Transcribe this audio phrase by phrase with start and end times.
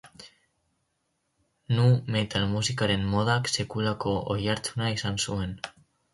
[1.75, 5.55] Nu-metal musikaren modak sekulako oihartzuna izan zuen.